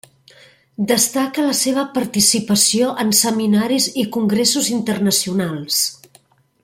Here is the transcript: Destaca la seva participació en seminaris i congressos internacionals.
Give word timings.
Destaca 0.91 1.43
la 1.47 1.57
seva 1.59 1.83
participació 1.97 2.89
en 3.03 3.13
seminaris 3.19 3.89
i 4.05 4.07
congressos 4.17 4.71
internacionals. 4.79 5.85